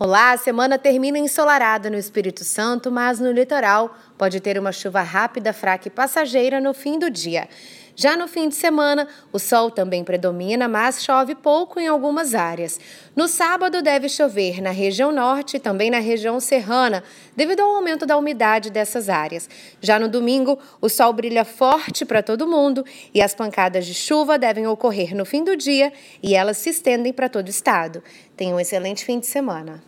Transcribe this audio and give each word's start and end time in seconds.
Olá, 0.00 0.30
a 0.30 0.36
semana 0.36 0.78
termina 0.78 1.18
ensolarada 1.18 1.90
no 1.90 1.96
Espírito 1.96 2.44
Santo, 2.44 2.88
mas 2.88 3.18
no 3.18 3.32
litoral 3.32 3.92
pode 4.16 4.38
ter 4.38 4.56
uma 4.56 4.70
chuva 4.70 5.02
rápida, 5.02 5.52
fraca 5.52 5.88
e 5.88 5.90
passageira 5.90 6.60
no 6.60 6.72
fim 6.72 7.00
do 7.00 7.10
dia. 7.10 7.48
Já 7.96 8.16
no 8.16 8.28
fim 8.28 8.48
de 8.48 8.54
semana, 8.54 9.08
o 9.32 9.40
sol 9.40 9.72
também 9.72 10.04
predomina, 10.04 10.68
mas 10.68 11.02
chove 11.02 11.34
pouco 11.34 11.80
em 11.80 11.88
algumas 11.88 12.32
áreas. 12.32 12.78
No 13.16 13.26
sábado, 13.26 13.82
deve 13.82 14.08
chover 14.08 14.62
na 14.62 14.70
região 14.70 15.10
norte 15.10 15.56
e 15.56 15.60
também 15.60 15.90
na 15.90 15.98
região 15.98 16.38
serrana, 16.38 17.02
devido 17.34 17.58
ao 17.58 17.74
aumento 17.74 18.06
da 18.06 18.16
umidade 18.16 18.70
dessas 18.70 19.08
áreas. 19.08 19.50
Já 19.80 19.98
no 19.98 20.08
domingo, 20.08 20.60
o 20.80 20.88
sol 20.88 21.12
brilha 21.12 21.44
forte 21.44 22.04
para 22.04 22.22
todo 22.22 22.46
mundo 22.46 22.84
e 23.12 23.20
as 23.20 23.34
pancadas 23.34 23.84
de 23.84 23.94
chuva 23.94 24.38
devem 24.38 24.64
ocorrer 24.64 25.12
no 25.12 25.24
fim 25.24 25.42
do 25.42 25.56
dia 25.56 25.92
e 26.22 26.36
elas 26.36 26.56
se 26.56 26.70
estendem 26.70 27.12
para 27.12 27.28
todo 27.28 27.48
o 27.48 27.50
estado. 27.50 28.00
Tenha 28.36 28.54
um 28.54 28.60
excelente 28.60 29.04
fim 29.04 29.18
de 29.18 29.26
semana. 29.26 29.87